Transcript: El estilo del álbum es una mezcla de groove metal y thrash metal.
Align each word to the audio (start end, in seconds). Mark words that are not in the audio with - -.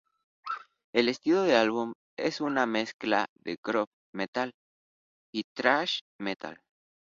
El 0.95 1.09
estilo 1.09 1.43
del 1.43 1.57
álbum 1.57 1.93
es 2.17 2.41
una 2.41 2.65
mezcla 2.65 3.27
de 3.35 3.59
groove 3.63 3.85
metal 4.15 4.49
y 5.31 5.43
thrash 5.55 5.99
metal. 6.19 6.59